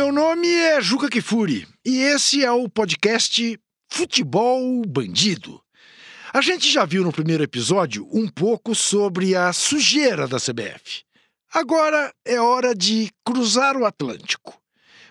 Meu 0.00 0.10
nome 0.10 0.48
é 0.48 0.80
Juca 0.80 1.10
Kifuri 1.10 1.68
e 1.84 1.98
esse 1.98 2.42
é 2.42 2.50
o 2.50 2.70
podcast 2.70 3.60
Futebol 3.92 4.80
Bandido. 4.86 5.60
A 6.32 6.40
gente 6.40 6.72
já 6.72 6.86
viu 6.86 7.04
no 7.04 7.12
primeiro 7.12 7.44
episódio 7.44 8.08
um 8.10 8.26
pouco 8.26 8.74
sobre 8.74 9.36
a 9.36 9.52
sujeira 9.52 10.26
da 10.26 10.38
CBF. 10.38 11.04
Agora 11.52 12.14
é 12.24 12.40
hora 12.40 12.74
de 12.74 13.10
cruzar 13.22 13.76
o 13.76 13.84
Atlântico, 13.84 14.58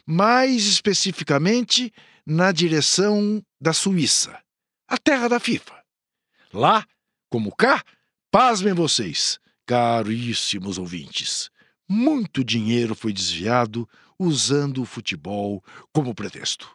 mais 0.08 0.66
especificamente 0.66 1.94
na 2.26 2.52
direção 2.52 3.44
da 3.62 3.74
Suíça, 3.74 4.40
a 4.88 4.98
terra 4.98 5.28
da 5.28 5.40
FIFA. 5.40 5.84
Lá, 6.52 6.84
como 7.30 7.56
cá, 7.56 7.84
pasmem 8.32 8.74
vocês, 8.74 9.38
caríssimos 9.68 10.80
ouvintes, 10.80 11.52
muito 11.88 12.44
dinheiro 12.44 12.96
foi 12.96 13.14
desviado 13.14 13.88
usando 14.20 14.82
o 14.82 14.86
futebol 14.86 15.64
como 15.94 16.14
pretexto. 16.14 16.70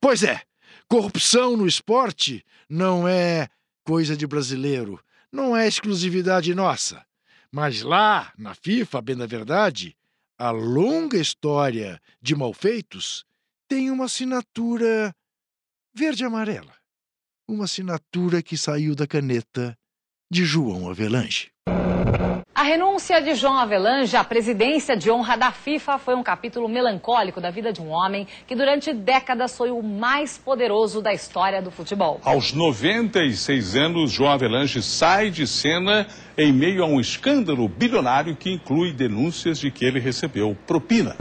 Pois 0.00 0.24
é, 0.24 0.42
corrupção 0.88 1.56
no 1.56 1.66
esporte 1.66 2.44
não 2.68 3.06
é 3.06 3.48
coisa 3.84 4.16
de 4.16 4.26
brasileiro, 4.26 5.00
não 5.30 5.56
é 5.56 5.66
exclusividade 5.66 6.54
nossa. 6.54 7.06
Mas 7.50 7.82
lá, 7.82 8.32
na 8.36 8.54
FIFA, 8.54 9.00
bem 9.00 9.16
da 9.16 9.26
verdade, 9.26 9.96
a 10.38 10.50
longa 10.50 11.18
história 11.18 12.00
de 12.20 12.34
malfeitos 12.34 13.24
tem 13.68 13.90
uma 13.90 14.06
assinatura 14.06 15.14
verde-amarela. 15.94 16.74
Uma 17.46 17.64
assinatura 17.64 18.42
que 18.42 18.56
saiu 18.56 18.94
da 18.94 19.06
caneta 19.06 19.78
de 20.30 20.44
João 20.44 20.88
Avelange. 20.88 21.52
A 22.62 22.64
renúncia 22.64 23.20
de 23.20 23.34
João 23.34 23.58
Avelange 23.58 24.16
à 24.16 24.22
presidência 24.22 24.96
de 24.96 25.10
honra 25.10 25.36
da 25.36 25.50
FIFA 25.50 25.98
foi 25.98 26.14
um 26.14 26.22
capítulo 26.22 26.68
melancólico 26.68 27.40
da 27.40 27.50
vida 27.50 27.72
de 27.72 27.82
um 27.82 27.90
homem 27.90 28.24
que 28.46 28.54
durante 28.54 28.92
décadas 28.92 29.56
foi 29.56 29.72
o 29.72 29.82
mais 29.82 30.38
poderoso 30.38 31.02
da 31.02 31.12
história 31.12 31.60
do 31.60 31.72
futebol. 31.72 32.20
Aos 32.24 32.52
96 32.52 33.74
anos, 33.74 34.12
João 34.12 34.30
Avelange 34.30 34.80
sai 34.80 35.28
de 35.28 35.44
cena 35.44 36.06
em 36.38 36.52
meio 36.52 36.84
a 36.84 36.86
um 36.86 37.00
escândalo 37.00 37.68
bilionário 37.68 38.36
que 38.36 38.52
inclui 38.52 38.92
denúncias 38.92 39.58
de 39.58 39.68
que 39.68 39.84
ele 39.84 39.98
recebeu 39.98 40.56
propina. 40.64 41.16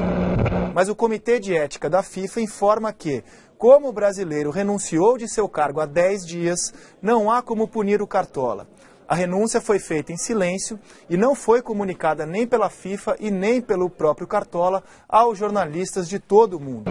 Mas 0.75 0.89
o 0.89 0.95
Comitê 0.95 1.39
de 1.39 1.58
Ética 1.58 1.89
da 1.89 2.03
FIFA 2.03 2.42
informa 2.42 2.94
que, 2.94 3.23
como 3.58 3.88
o 3.89 3.92
brasileiro 3.92 4.52
renunciou 4.52 5.17
de 5.17 5.28
seu 5.28 5.50
cargo 5.50 5.80
há 5.80 5.88
10 5.88 6.23
dias, 6.23 6.72
não 7.02 7.31
há 7.31 7.42
como 7.42 7.67
punir 7.67 8.00
o 8.00 8.06
Cartola. 8.06 8.67
A 9.11 9.13
renúncia 9.13 9.59
foi 9.59 9.77
feita 9.77 10.13
em 10.13 10.15
silêncio 10.15 10.79
e 11.09 11.17
não 11.17 11.35
foi 11.35 11.61
comunicada 11.61 12.25
nem 12.25 12.47
pela 12.47 12.69
FIFA 12.69 13.17
e 13.19 13.29
nem 13.29 13.59
pelo 13.59 13.89
próprio 13.89 14.25
Cartola 14.25 14.81
aos 15.09 15.37
jornalistas 15.37 16.07
de 16.07 16.17
todo 16.17 16.55
o 16.55 16.59
mundo. 16.61 16.89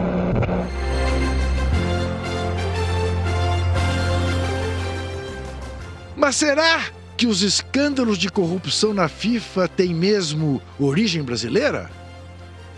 Mas 6.14 6.36
será 6.36 6.90
que 7.16 7.26
os 7.26 7.40
escândalos 7.40 8.18
de 8.18 8.28
corrupção 8.28 8.92
na 8.92 9.08
FIFA 9.08 9.66
têm 9.68 9.94
mesmo 9.94 10.60
origem 10.78 11.22
brasileira? 11.22 11.90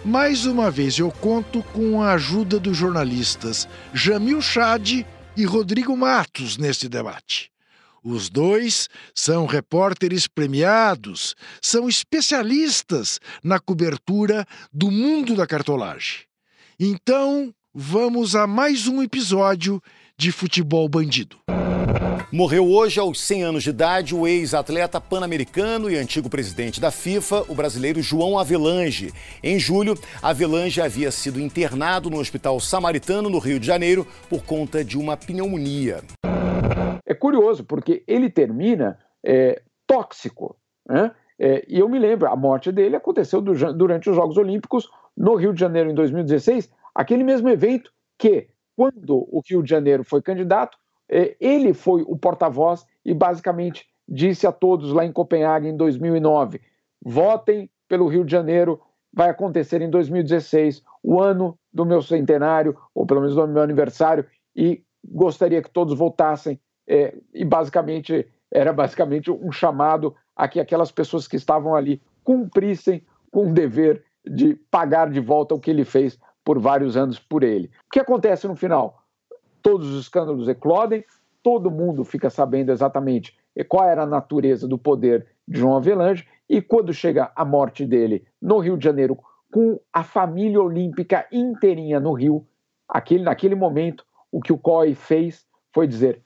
Mais 0.05 0.47
uma 0.47 0.71
vez 0.71 1.01
eu 1.01 1.11
conto 1.11 1.65
com 1.65 2.01
a 2.01 2.13
ajuda 2.13 2.61
dos 2.61 2.77
jornalistas 2.77 3.69
Jamil 3.93 4.41
Chad 4.41 5.05
e 5.37 5.45
Rodrigo 5.45 5.97
Matos 5.97 6.57
neste 6.57 6.89
debate. 6.89 7.52
Os 8.05 8.29
dois 8.29 8.89
são 9.15 9.47
repórteres 9.47 10.27
premiados, 10.27 11.37
são 11.61 11.89
especialistas 11.89 13.21
na 13.45 13.61
cobertura 13.61 14.45
do 14.73 14.91
mundo 14.91 15.37
da 15.37 15.47
cartolagem. 15.47 16.23
Então, 16.81 17.55
vamos 17.73 18.35
a 18.35 18.45
mais 18.45 18.89
um 18.89 19.01
episódio 19.01 19.81
de 20.19 20.33
Futebol 20.33 20.89
Bandido. 20.89 21.37
Morreu 22.33 22.69
hoje, 22.69 22.99
aos 22.99 23.21
100 23.21 23.43
anos 23.45 23.63
de 23.63 23.71
idade, 23.71 24.17
o 24.17 24.27
ex-atleta 24.27 25.01
pan-americano 25.01 25.89
e 25.89 25.97
antigo 25.97 26.29
presidente 26.29 26.81
da 26.81 26.91
FIFA, 26.91 27.45
o 27.47 27.55
brasileiro 27.55 28.03
João 28.03 28.37
Avelange. 28.37 29.13
Em 29.45 29.61
julho, 29.61 29.97
Avelange 30.21 30.81
havia 30.81 31.13
sido 31.13 31.41
internado 31.41 32.11
no 32.11 32.19
Hospital 32.19 32.59
Samaritano, 32.59 33.31
no 33.31 33.39
Rio 33.39 33.61
de 33.61 33.67
Janeiro, 33.67 34.05
por 34.29 34.43
conta 34.43 34.85
de 34.85 34.99
uma 34.99 35.17
pneumonia 35.17 36.03
curioso, 37.23 37.63
porque 37.63 38.03
ele 38.09 38.29
termina 38.29 38.99
é, 39.25 39.63
tóxico. 39.87 40.57
Né? 40.85 41.15
É, 41.39 41.65
e 41.69 41.79
eu 41.79 41.89
me 41.89 41.97
lembro, 41.97 42.29
a 42.29 42.35
morte 42.35 42.73
dele 42.73 42.97
aconteceu 42.97 43.41
do, 43.41 43.55
durante 43.73 44.11
os 44.11 44.17
Jogos 44.17 44.37
Olímpicos 44.37 44.91
no 45.17 45.37
Rio 45.37 45.55
de 45.55 45.61
Janeiro 45.61 45.89
em 45.89 45.95
2016, 45.95 46.69
aquele 46.93 47.23
mesmo 47.23 47.49
evento 47.49 47.93
que, 48.19 48.49
quando 48.77 49.19
o 49.31 49.41
Rio 49.49 49.63
de 49.63 49.71
Janeiro 49.71 50.03
foi 50.03 50.21
candidato, 50.21 50.77
é, 51.09 51.37
ele 51.39 51.73
foi 51.73 52.03
o 52.03 52.19
porta-voz 52.19 52.85
e 53.05 53.15
basicamente 53.15 53.87
disse 54.09 54.45
a 54.45 54.51
todos 54.51 54.93
lá 54.93 55.05
em 55.05 55.13
Copenhague 55.13 55.69
em 55.69 55.77
2009: 55.77 56.61
votem 57.01 57.71
pelo 57.89 58.09
Rio 58.09 58.25
de 58.25 58.33
Janeiro, 58.33 58.81
vai 59.13 59.31
acontecer 59.31 59.81
em 59.81 59.89
2016, 59.89 60.83
o 61.01 61.21
ano 61.21 61.57
do 61.73 61.87
meu 61.87 62.03
centenário, 62.03 62.77
ou 62.93 63.07
pelo 63.07 63.21
menos 63.21 63.37
do 63.37 63.47
meu 63.47 63.63
aniversário, 63.63 64.27
e 64.57 64.83
gostaria 65.05 65.63
que 65.63 65.71
todos 65.71 65.97
votassem 65.97 66.59
é, 66.87 67.15
e 67.33 67.45
basicamente 67.45 68.27
era 68.51 68.73
basicamente 68.73 69.31
um 69.31 69.51
chamado 69.51 70.15
a 70.37 70.47
que 70.47 70.61
aquelas 70.61 70.93
pessoas 70.93 71.27
que 71.27 71.37
estavam 71.37 71.75
ali 71.75 72.01
cumprissem 72.23 73.03
com 73.31 73.51
o 73.51 73.53
dever 73.53 74.05
de 74.25 74.55
pagar 74.71 75.11
de 75.11 75.21
volta 75.21 75.55
o 75.55 75.61
que 75.61 75.71
ele 75.71 75.85
fez 75.85 76.19
por 76.45 76.59
vários 76.59 76.97
anos 76.97 77.19
por 77.19 77.43
ele. 77.43 77.71
O 77.87 77.91
que 77.93 78.01
acontece 78.01 78.47
no 78.47 78.57
final? 78.57 79.03
Todos 79.63 79.89
os 79.93 80.03
escândalos 80.03 80.49
eclodem, 80.49 81.05
todo 81.43 81.71
mundo 81.71 82.05
fica 82.05 82.31
sabendo 82.31 82.71
exatamente 82.71 83.37
qual 83.69 83.89
era 83.89 84.03
a 84.03 84.07
natureza 84.07 84.67
do 84.67 84.79
poder 84.79 85.27
de 85.47 85.59
João 85.59 85.77
Avelange, 85.77 86.27
e 86.49 86.61
quando 86.63 86.93
chega 86.93 87.31
a 87.35 87.45
morte 87.45 87.85
dele 87.85 88.25
no 88.41 88.59
Rio 88.59 88.77
de 88.77 88.85
Janeiro, 88.85 89.19
com 89.53 89.79
a 89.93 90.03
família 90.03 90.61
olímpica 90.61 91.27
inteirinha 91.31 92.01
no 92.01 92.13
Rio, 92.13 92.47
aquele, 92.89 93.25
naquele 93.25 93.55
momento, 93.55 94.05
o 94.31 94.41
que 94.41 94.53
o 94.53 94.59
COI 94.59 94.95
fez 94.95 95.47
foi 95.73 95.87
dizer: 95.87 96.23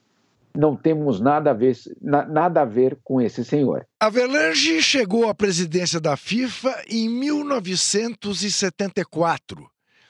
não 0.56 0.74
temos 0.74 1.20
nada 1.20 1.50
a 1.50 1.54
ver, 1.54 1.76
na, 2.00 2.26
nada 2.26 2.62
a 2.62 2.64
ver 2.64 2.96
com 3.04 3.20
esse 3.20 3.44
senhor. 3.44 3.86
Avelange 4.00 4.82
chegou 4.82 5.28
à 5.28 5.34
presidência 5.34 6.00
da 6.00 6.16
FIFA 6.16 6.74
em 6.88 7.06
1974, 7.08 9.68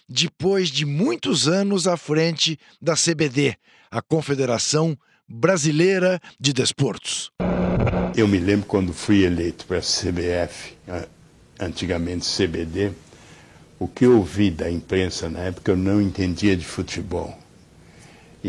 depois 0.08 0.68
de 0.68 0.86
muitos 0.86 1.48
anos 1.48 1.88
à 1.88 1.96
frente 1.96 2.56
da 2.80 2.94
CBD, 2.94 3.56
a 3.90 4.00
Confederação 4.00 4.96
Brasileira 5.28 6.20
de 6.38 6.52
Desportos. 6.52 7.32
Eu 8.16 8.28
me 8.28 8.38
lembro 8.38 8.66
quando 8.66 8.92
fui 8.92 9.24
eleito 9.24 9.66
para 9.66 9.78
a 9.78 9.82
CBF, 9.82 10.76
antigamente 11.60 12.24
CBD, 12.26 12.92
o 13.78 13.86
que 13.86 14.06
eu 14.06 14.16
ouvi 14.16 14.50
da 14.50 14.70
imprensa 14.70 15.28
na 15.28 15.40
época 15.40 15.72
eu 15.72 15.76
não 15.76 16.00
entendia 16.00 16.56
de 16.56 16.64
futebol 16.64 17.36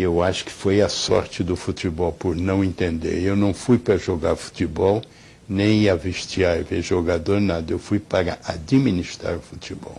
eu 0.02 0.22
acho 0.22 0.46
que 0.46 0.52
foi 0.52 0.82
a 0.82 0.90
sorte 0.90 1.44
do 1.44 1.56
futebol 1.56 2.12
por 2.12 2.36
não 2.36 2.64
entender. 2.64 3.24
Eu 3.24 3.36
não 3.36 3.54
fui 3.54 3.78
para 3.78 3.98
jogar 3.98 4.36
futebol, 4.36 5.02
nem 5.48 5.84
ia 5.84 5.96
vestiar 5.96 6.60
e 6.60 6.64
ver 6.64 6.82
jogador, 6.82 7.40
nada. 7.40 7.72
Eu 7.72 7.80
fui 7.80 8.00
para 8.00 8.38
administrar 8.44 9.38
o 9.38 9.42
futebol. 9.42 9.96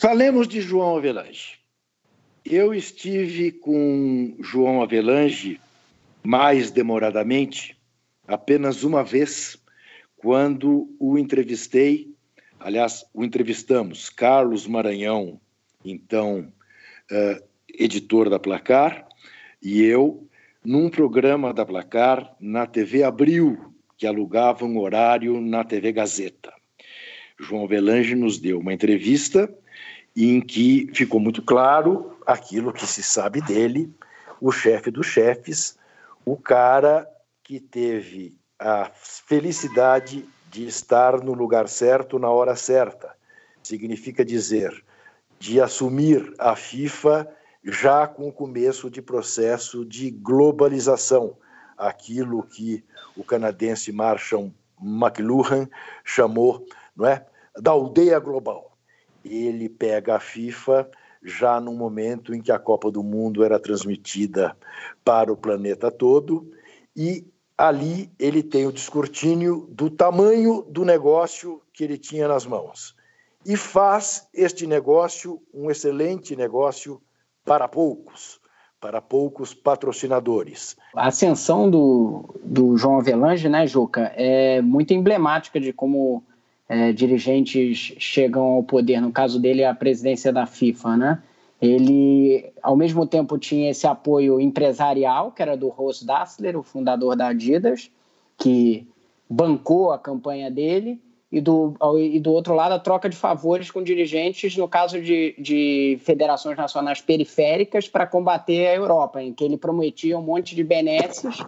Falemos 0.00 0.46
de 0.46 0.60
João 0.60 0.96
Avelange. 0.96 1.58
Eu 2.44 2.72
estive 2.72 3.52
com 3.52 4.36
João 4.40 4.82
Avelange 4.82 5.60
mais 6.22 6.70
demoradamente, 6.70 7.76
apenas 8.26 8.82
uma 8.82 9.02
vez, 9.02 9.56
quando 10.16 10.94
o 10.98 11.18
entrevistei, 11.18 12.14
aliás, 12.58 13.04
o 13.12 13.24
entrevistamos, 13.24 14.10
Carlos 14.10 14.66
Maranhão, 14.66 15.40
então 15.84 16.52
uh, 17.10 17.49
editor 17.78 18.30
da 18.30 18.38
Placar, 18.38 19.06
e 19.62 19.82
eu, 19.82 20.26
num 20.64 20.88
programa 20.88 21.52
da 21.52 21.64
Placar 21.64 22.34
na 22.40 22.66
TV 22.66 23.02
Abril, 23.02 23.74
que 23.96 24.06
alugava 24.06 24.64
um 24.64 24.78
horário 24.78 25.40
na 25.40 25.62
TV 25.64 25.92
Gazeta. 25.92 26.52
João 27.38 27.66
Velange 27.66 28.14
nos 28.14 28.38
deu 28.38 28.58
uma 28.58 28.72
entrevista 28.72 29.52
em 30.16 30.40
que 30.40 30.90
ficou 30.94 31.20
muito 31.20 31.42
claro 31.42 32.18
aquilo 32.26 32.72
que 32.72 32.86
se 32.86 33.02
sabe 33.02 33.40
dele, 33.40 33.90
o 34.40 34.50
chefe 34.50 34.90
dos 34.90 35.06
chefes, 35.06 35.78
o 36.24 36.36
cara 36.36 37.06
que 37.42 37.60
teve 37.60 38.36
a 38.58 38.90
felicidade 38.94 40.24
de 40.50 40.66
estar 40.66 41.22
no 41.22 41.32
lugar 41.32 41.68
certo 41.68 42.18
na 42.18 42.30
hora 42.30 42.56
certa. 42.56 43.14
Significa 43.62 44.24
dizer, 44.24 44.84
de 45.38 45.60
assumir 45.60 46.34
a 46.38 46.54
FIFA 46.54 47.28
já 47.62 48.06
com 48.06 48.28
o 48.28 48.32
começo 48.32 48.90
de 48.90 49.02
processo 49.02 49.84
de 49.84 50.10
globalização, 50.10 51.36
aquilo 51.76 52.42
que 52.42 52.84
o 53.16 53.24
canadense 53.24 53.92
Marshall 53.92 54.52
McLuhan 54.80 55.68
chamou 56.04 56.64
não 56.96 57.06
é, 57.06 57.26
da 57.58 57.70
aldeia 57.70 58.18
global. 58.18 58.76
ele 59.24 59.68
pega 59.68 60.16
a 60.16 60.20
FIFA 60.20 60.90
já 61.22 61.60
no 61.60 61.74
momento 61.74 62.34
em 62.34 62.40
que 62.40 62.50
a 62.50 62.58
Copa 62.58 62.90
do 62.90 63.02
Mundo 63.02 63.44
era 63.44 63.58
transmitida 63.58 64.56
para 65.04 65.30
o 65.32 65.36
planeta 65.36 65.90
todo 65.90 66.50
e 66.96 67.26
ali 67.58 68.10
ele 68.18 68.42
tem 68.42 68.66
o 68.66 68.72
descortínio 68.72 69.68
do 69.70 69.90
tamanho 69.90 70.62
do 70.62 70.82
negócio 70.82 71.60
que 71.74 71.84
ele 71.84 71.98
tinha 71.98 72.26
nas 72.26 72.46
mãos 72.46 72.96
e 73.44 73.56
faz 73.56 74.26
este 74.32 74.66
negócio 74.66 75.42
um 75.52 75.70
excelente 75.70 76.34
negócio 76.34 77.02
para 77.44 77.68
poucos, 77.68 78.40
para 78.80 79.00
poucos 79.00 79.52
patrocinadores. 79.52 80.76
A 80.94 81.08
ascensão 81.08 81.70
do, 81.70 82.40
do 82.42 82.76
João 82.76 82.98
Avelange, 82.98 83.48
né, 83.48 83.66
Juca, 83.66 84.12
é 84.16 84.62
muito 84.62 84.92
emblemática 84.94 85.60
de 85.60 85.72
como 85.72 86.22
é, 86.68 86.92
dirigentes 86.92 87.94
chegam 87.98 88.42
ao 88.42 88.62
poder, 88.62 89.00
no 89.00 89.10
caso 89.12 89.40
dele, 89.40 89.64
a 89.64 89.74
presidência 89.74 90.32
da 90.32 90.46
FIFA, 90.46 90.96
né? 90.96 91.22
Ele, 91.60 92.50
ao 92.62 92.74
mesmo 92.74 93.06
tempo, 93.06 93.36
tinha 93.36 93.70
esse 93.70 93.86
apoio 93.86 94.40
empresarial, 94.40 95.30
que 95.30 95.42
era 95.42 95.56
do 95.56 95.68
Ross 95.68 96.02
Dassler, 96.02 96.56
o 96.56 96.62
fundador 96.62 97.14
da 97.14 97.28
Adidas, 97.28 97.90
que 98.38 98.88
bancou 99.28 99.92
a 99.92 99.98
campanha 99.98 100.50
dele, 100.50 100.98
e 101.32 101.40
do, 101.40 101.76
e 101.98 102.18
do 102.18 102.32
outro 102.32 102.54
lado 102.54 102.72
a 102.72 102.78
troca 102.78 103.08
de 103.08 103.16
favores 103.16 103.70
com 103.70 103.82
dirigentes, 103.82 104.56
no 104.56 104.66
caso 104.66 105.00
de, 105.00 105.34
de 105.38 105.98
federações 106.02 106.56
nacionais 106.56 107.00
periféricas, 107.00 107.86
para 107.86 108.06
combater 108.06 108.66
a 108.66 108.74
Europa, 108.74 109.22
em 109.22 109.32
que 109.32 109.44
ele 109.44 109.56
prometia 109.56 110.18
um 110.18 110.22
monte 110.22 110.56
de 110.56 110.64
benesses 110.64 111.38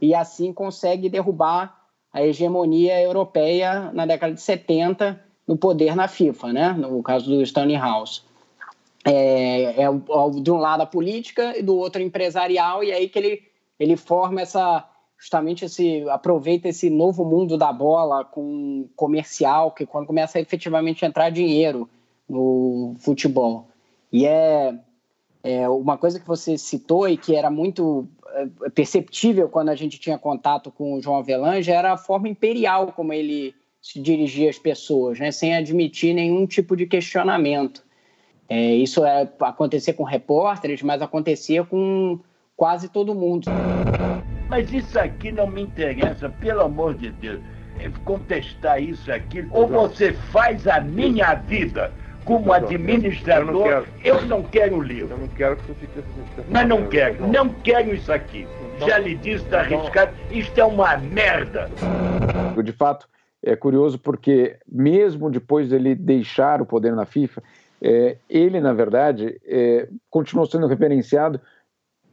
e 0.00 0.14
assim 0.14 0.52
consegue 0.52 1.08
derrubar 1.08 1.76
a 2.12 2.22
hegemonia 2.22 3.00
europeia 3.00 3.90
na 3.92 4.06
década 4.06 4.34
de 4.34 4.40
70 4.40 5.20
no 5.46 5.56
poder 5.56 5.96
na 5.96 6.06
FIFA, 6.06 6.52
né? 6.52 6.72
no 6.72 7.02
caso 7.02 7.28
do 7.28 7.42
Stanley 7.42 7.76
House. 7.76 8.24
É, 9.04 9.82
é, 9.82 9.88
de 10.40 10.50
um 10.52 10.58
lado 10.58 10.82
a 10.82 10.86
política 10.86 11.58
e 11.58 11.62
do 11.62 11.76
outro 11.76 12.00
empresarial, 12.00 12.84
e 12.84 12.92
aí 12.92 13.08
que 13.08 13.18
ele, 13.18 13.42
ele 13.78 13.96
forma 13.96 14.40
essa 14.40 14.88
justamente 15.22 15.64
esse 15.64 16.04
aproveita 16.10 16.66
esse 16.66 16.90
novo 16.90 17.24
mundo 17.24 17.56
da 17.56 17.72
bola 17.72 18.24
com 18.24 18.88
comercial, 18.96 19.70
que 19.70 19.86
quando 19.86 20.04
começa 20.04 20.36
a 20.36 20.40
efetivamente 20.40 21.04
entrar 21.04 21.30
dinheiro 21.30 21.88
no 22.28 22.96
futebol. 22.98 23.68
E 24.12 24.26
é, 24.26 24.74
é 25.44 25.68
uma 25.68 25.96
coisa 25.96 26.18
que 26.18 26.26
você 26.26 26.58
citou 26.58 27.08
e 27.08 27.16
que 27.16 27.36
era 27.36 27.48
muito 27.52 28.08
é, 28.34 28.70
perceptível 28.70 29.48
quando 29.48 29.68
a 29.68 29.76
gente 29.76 30.00
tinha 30.00 30.18
contato 30.18 30.72
com 30.72 30.94
o 30.94 31.00
João 31.00 31.18
Avelange 31.18 31.70
era 31.70 31.92
a 31.92 31.96
forma 31.96 32.28
imperial 32.28 32.88
como 32.88 33.12
ele 33.12 33.54
se 33.80 34.00
dirigia 34.00 34.50
às 34.50 34.58
pessoas, 34.58 35.20
né, 35.20 35.30
sem 35.30 35.54
admitir 35.54 36.14
nenhum 36.14 36.48
tipo 36.48 36.76
de 36.76 36.84
questionamento. 36.84 37.84
É, 38.48 38.74
isso 38.74 39.04
é 39.04 39.30
acontecer 39.40 39.92
com 39.92 40.02
repórteres, 40.02 40.82
mas 40.82 41.00
acontecia 41.00 41.62
com 41.64 42.18
quase 42.56 42.88
todo 42.88 43.14
mundo. 43.14 43.46
Mas 44.52 44.70
isso 44.70 44.98
aqui 44.98 45.32
não 45.32 45.46
me 45.46 45.62
interessa, 45.62 46.28
pelo 46.28 46.60
amor 46.60 46.92
de 46.92 47.10
Deus. 47.10 47.40
É 47.80 47.90
contestar 48.04 48.82
isso 48.82 49.10
aqui, 49.10 49.48
ou 49.50 49.66
você 49.66 50.12
faz 50.12 50.68
a 50.68 50.78
minha 50.78 51.32
vida 51.32 51.90
como 52.26 52.52
administrador, 52.52 53.86
eu 54.04 54.20
não, 54.26 54.42
quero 54.42 54.76
o 54.76 54.82
livro. 54.82 55.14
Eu 55.14 55.18
não 55.20 55.28
quero 55.28 55.56
que 55.56 55.68
você 55.68 55.74
fique 55.80 55.98
assim. 56.00 56.44
Mas 56.50 56.68
não 56.68 56.86
quero, 56.86 57.26
não 57.28 57.48
quero 57.48 57.94
isso 57.94 58.12
aqui. 58.12 58.46
Já 58.86 58.98
lhe 58.98 59.14
disse, 59.14 59.42
está 59.42 59.60
arriscado, 59.60 60.12
isto 60.30 60.60
é 60.60 60.64
uma 60.64 60.98
merda. 60.98 61.70
De 62.62 62.72
fato, 62.72 63.08
é 63.42 63.56
curioso 63.56 63.98
porque 63.98 64.58
mesmo 64.70 65.30
depois 65.30 65.70
dele 65.70 65.94
deixar 65.94 66.60
o 66.60 66.66
poder 66.66 66.94
na 66.94 67.06
FIFA, 67.06 67.42
é, 67.80 68.18
ele, 68.28 68.60
na 68.60 68.74
verdade, 68.74 69.40
é, 69.46 69.88
continuou 70.10 70.46
sendo 70.46 70.66
referenciado 70.66 71.40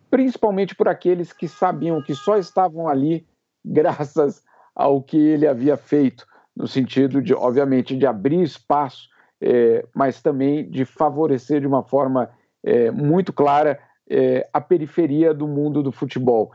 principalmente 0.10 0.76
por 0.76 0.88
aqueles 0.88 1.32
que 1.32 1.48
sabiam 1.48 2.02
que 2.02 2.16
só 2.16 2.38
estavam 2.38 2.88
ali 2.88 3.26
graças 3.64 4.44
ao 4.76 5.02
que 5.02 5.18
ele 5.18 5.48
havia 5.48 5.78
feito, 5.78 6.26
no 6.56 6.68
sentido 6.68 7.22
de, 7.22 7.34
obviamente, 7.34 7.96
de 7.96 8.06
abrir 8.06 8.42
espaço, 8.42 9.10
é, 9.42 9.86
mas 9.96 10.22
também 10.22 10.70
de 10.70 10.86
favorecer 10.86 11.62
de 11.62 11.68
uma 11.68 11.84
forma 11.84 12.30
é, 12.64 12.92
muito 12.92 13.32
clara 13.32 13.80
é, 14.10 14.48
a 14.52 14.60
periferia 14.60 15.34
do 15.34 15.48
mundo 15.48 15.84
do 15.84 15.92
futebol. 15.92 16.52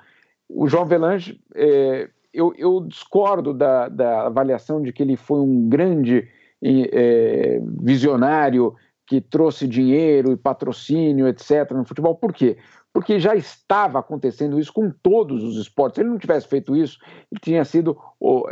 O 0.48 0.68
João 0.68 0.84
Velange, 0.84 1.40
é, 1.54 2.08
eu, 2.32 2.52
eu, 2.58 2.80
discordo 2.80 3.54
da, 3.54 3.88
da, 3.88 4.26
avaliação 4.26 4.82
de 4.82 4.92
que 4.92 5.02
ele 5.02 5.16
foi 5.16 5.38
um 5.38 5.68
grande 5.68 6.28
é, 6.62 7.60
visionário 7.80 8.74
que 9.06 9.20
trouxe 9.20 9.68
dinheiro 9.68 10.32
e 10.32 10.36
patrocínio, 10.36 11.28
etc., 11.28 11.70
no 11.72 11.84
futebol. 11.84 12.14
Por 12.14 12.32
quê? 12.32 12.56
Porque 12.94 13.18
já 13.18 13.34
estava 13.34 13.98
acontecendo 13.98 14.58
isso 14.58 14.72
com 14.72 14.88
todos 14.88 15.42
os 15.42 15.56
esportes. 15.56 15.96
Se 15.96 16.02
ele 16.02 16.10
não 16.10 16.18
tivesse 16.18 16.46
feito 16.46 16.76
isso, 16.76 16.96
ele 17.30 17.40
tinha 17.40 17.64
sido, 17.64 17.98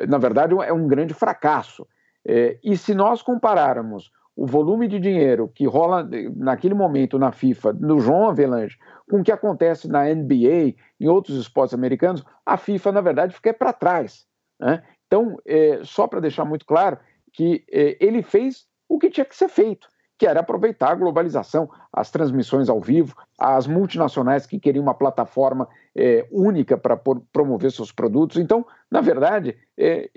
na 0.08 0.18
verdade, 0.18 0.52
é 0.52 0.72
um 0.72 0.88
grande 0.88 1.14
fracasso. 1.14 1.86
É, 2.26 2.58
e 2.62 2.76
se 2.76 2.92
nós 2.92 3.22
compararmos 3.22 4.10
o 4.34 4.44
volume 4.44 4.88
de 4.88 4.98
dinheiro 4.98 5.48
que 5.54 5.64
rola 5.64 6.08
naquele 6.34 6.74
momento 6.74 7.20
na 7.20 7.30
FIFA, 7.30 7.74
no 7.74 8.00
João 8.00 8.28
Avelange, 8.28 8.76
com 9.08 9.20
o 9.20 9.22
que 9.22 9.30
acontece 9.30 9.86
na 9.86 10.12
NBA, 10.12 10.74
em 10.98 11.06
outros 11.06 11.38
esportes 11.38 11.74
americanos, 11.74 12.24
a 12.44 12.56
FIFA, 12.56 12.90
na 12.90 13.00
verdade, 13.00 13.34
fica 13.34 13.54
para 13.54 13.72
trás. 13.72 14.26
Né? 14.60 14.82
Então, 15.06 15.36
é, 15.46 15.80
só 15.84 16.08
para 16.08 16.18
deixar 16.18 16.44
muito 16.44 16.66
claro 16.66 16.98
que 17.32 17.64
é, 17.70 17.96
ele 18.00 18.22
fez 18.22 18.66
o 18.88 18.98
que 18.98 19.08
tinha 19.08 19.24
que 19.24 19.36
ser 19.36 19.48
feito 19.48 19.86
que 20.22 20.26
era 20.28 20.38
aproveitar 20.38 20.92
a 20.92 20.94
globalização, 20.94 21.68
as 21.92 22.08
transmissões 22.08 22.68
ao 22.68 22.80
vivo, 22.80 23.16
as 23.36 23.66
multinacionais 23.66 24.46
que 24.46 24.60
queriam 24.60 24.84
uma 24.84 24.94
plataforma 24.94 25.68
é, 25.96 26.24
única 26.30 26.78
para 26.78 26.96
promover 27.32 27.72
seus 27.72 27.90
produtos. 27.90 28.36
Então, 28.36 28.64
na 28.88 29.00
verdade, 29.00 29.56
é, 29.76 30.08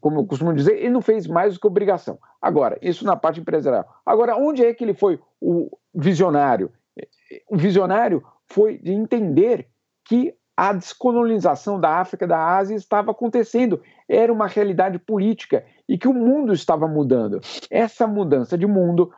como 0.00 0.18
eu 0.18 0.26
costumo 0.26 0.52
dizer, 0.52 0.78
ele 0.78 0.90
não 0.90 1.00
fez 1.00 1.28
mais 1.28 1.54
do 1.54 1.60
que 1.60 1.66
obrigação. 1.68 2.18
Agora, 2.40 2.76
isso 2.82 3.04
na 3.04 3.14
parte 3.14 3.38
empresarial. 3.38 3.86
Agora, 4.04 4.34
onde 4.34 4.66
é 4.66 4.74
que 4.74 4.82
ele 4.82 4.94
foi 4.94 5.20
o 5.40 5.70
visionário? 5.94 6.68
O 7.48 7.56
visionário 7.56 8.20
foi 8.48 8.78
de 8.78 8.90
entender 8.90 9.68
que 10.04 10.34
a 10.56 10.72
descolonização 10.72 11.78
da 11.78 12.00
África, 12.00 12.26
da 12.26 12.56
Ásia 12.56 12.74
estava 12.74 13.12
acontecendo, 13.12 13.80
era 14.08 14.32
uma 14.32 14.48
realidade 14.48 14.98
política 14.98 15.64
e 15.88 15.96
que 15.96 16.08
o 16.08 16.12
mundo 16.12 16.52
estava 16.52 16.88
mudando. 16.88 17.40
Essa 17.70 18.08
mudança 18.08 18.58
de 18.58 18.66
mundo 18.66 19.12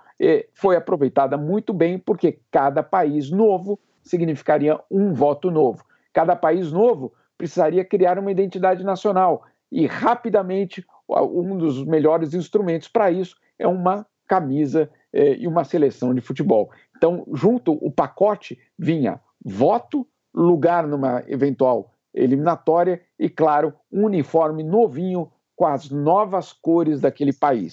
foi 0.52 0.76
aproveitada 0.76 1.36
muito 1.36 1.72
bem, 1.72 1.98
porque 1.98 2.38
cada 2.50 2.82
país 2.82 3.30
novo 3.30 3.78
significaria 4.02 4.78
um 4.90 5.12
voto 5.12 5.50
novo. 5.50 5.84
Cada 6.12 6.36
país 6.36 6.70
novo 6.72 7.12
precisaria 7.36 7.84
criar 7.84 8.18
uma 8.18 8.30
identidade 8.30 8.84
nacional 8.84 9.44
e 9.70 9.86
rapidamente 9.86 10.84
um 11.08 11.56
dos 11.56 11.84
melhores 11.84 12.32
instrumentos 12.32 12.88
para 12.88 13.10
isso 13.10 13.36
é 13.58 13.66
uma 13.66 14.06
camisa 14.26 14.90
eh, 15.12 15.36
e 15.36 15.46
uma 15.46 15.64
seleção 15.64 16.14
de 16.14 16.20
futebol. 16.20 16.70
Então, 16.96 17.26
junto 17.32 17.72
o 17.72 17.90
pacote 17.90 18.58
vinha 18.78 19.20
voto, 19.44 20.06
lugar 20.32 20.86
numa 20.86 21.22
eventual 21.28 21.92
eliminatória 22.14 23.00
e, 23.18 23.28
claro, 23.28 23.74
um 23.92 24.04
uniforme 24.04 24.62
novinho 24.62 25.30
com 25.56 25.66
as 25.66 25.90
novas 25.90 26.52
cores 26.52 27.00
daquele 27.00 27.32
país. 27.32 27.72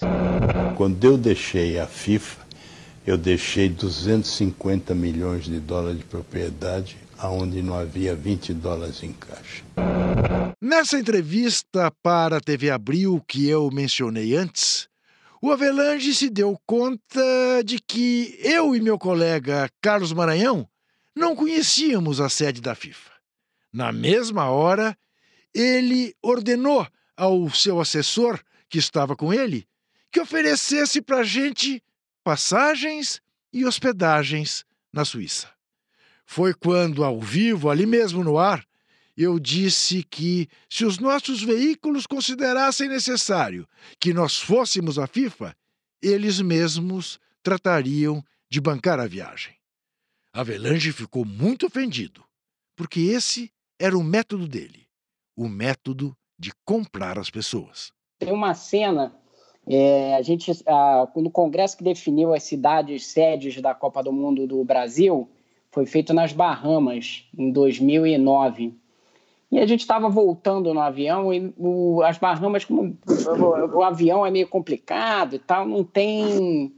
Quando 0.82 1.04
eu 1.04 1.16
deixei 1.16 1.78
a 1.78 1.86
FIFA, 1.86 2.44
eu 3.06 3.16
deixei 3.16 3.68
250 3.68 4.92
milhões 4.96 5.44
de 5.44 5.60
dólares 5.60 5.98
de 5.98 6.04
propriedade, 6.04 6.96
aonde 7.16 7.62
não 7.62 7.78
havia 7.78 8.16
20 8.16 8.52
dólares 8.54 9.00
em 9.04 9.12
caixa. 9.12 9.62
Nessa 10.60 10.98
entrevista 10.98 11.88
para 12.02 12.38
a 12.38 12.40
TV 12.40 12.68
Abril 12.68 13.22
que 13.28 13.48
eu 13.48 13.70
mencionei 13.70 14.34
antes, 14.34 14.88
o 15.40 15.52
Avelange 15.52 16.12
se 16.12 16.28
deu 16.28 16.58
conta 16.66 17.62
de 17.64 17.78
que 17.78 18.36
eu 18.42 18.74
e 18.74 18.80
meu 18.80 18.98
colega 18.98 19.70
Carlos 19.80 20.12
Maranhão 20.12 20.68
não 21.14 21.36
conhecíamos 21.36 22.20
a 22.20 22.28
sede 22.28 22.60
da 22.60 22.74
FIFA. 22.74 23.12
Na 23.72 23.92
mesma 23.92 24.50
hora, 24.50 24.98
ele 25.54 26.12
ordenou 26.20 26.84
ao 27.16 27.48
seu 27.50 27.80
assessor, 27.80 28.40
que 28.68 28.78
estava 28.78 29.14
com 29.14 29.32
ele, 29.32 29.64
que 30.12 30.20
oferecesse 30.20 31.00
para 31.00 31.18
a 31.18 31.24
gente 31.24 31.82
passagens 32.22 33.20
e 33.52 33.64
hospedagens 33.64 34.64
na 34.92 35.04
Suíça. 35.04 35.50
Foi 36.26 36.54
quando, 36.54 37.02
ao 37.02 37.20
vivo, 37.20 37.70
ali 37.70 37.86
mesmo 37.86 38.22
no 38.22 38.38
ar, 38.38 38.64
eu 39.16 39.38
disse 39.38 40.02
que, 40.04 40.48
se 40.70 40.84
os 40.84 40.98
nossos 40.98 41.42
veículos 41.42 42.06
considerassem 42.06 42.88
necessário 42.88 43.66
que 43.98 44.12
nós 44.14 44.38
fôssemos 44.38 44.98
à 44.98 45.06
FIFA, 45.06 45.56
eles 46.00 46.40
mesmos 46.40 47.18
tratariam 47.42 48.24
de 48.50 48.60
bancar 48.60 49.00
a 49.00 49.06
viagem. 49.06 49.56
Avelange 50.32 50.92
ficou 50.92 51.24
muito 51.24 51.66
ofendido, 51.66 52.24
porque 52.76 53.00
esse 53.00 53.52
era 53.78 53.96
o 53.98 54.04
método 54.04 54.46
dele 54.46 54.82
o 55.36 55.48
método 55.48 56.16
de 56.38 56.52
comprar 56.64 57.18
as 57.18 57.30
pessoas. 57.30 57.92
Tem 58.18 58.32
uma 58.32 58.54
cena 58.54 59.14
É, 59.66 60.16
a 60.16 60.22
gente, 60.22 60.50
no 61.14 61.30
congresso 61.30 61.76
que 61.76 61.84
definiu 61.84 62.34
as 62.34 62.42
cidades 62.42 63.06
sedes 63.06 63.60
da 63.60 63.74
Copa 63.74 64.02
do 64.02 64.12
Mundo 64.12 64.46
do 64.46 64.64
Brasil, 64.64 65.28
foi 65.70 65.86
feito 65.86 66.12
nas 66.12 66.32
Bahamas, 66.32 67.24
em 67.36 67.50
2009. 67.50 68.74
E 69.50 69.58
a 69.58 69.66
gente 69.66 69.80
estava 69.80 70.08
voltando 70.08 70.72
no 70.72 70.80
avião 70.80 71.32
e 71.32 71.52
o, 71.58 72.02
as 72.02 72.18
Bahamas, 72.18 72.64
como 72.64 72.96
o, 73.06 73.76
o, 73.76 73.82
avião 73.82 74.24
é 74.24 74.30
meio 74.30 74.48
complicado 74.48 75.36
e 75.36 75.38
tal, 75.38 75.66
não 75.66 75.84
tem, 75.84 76.74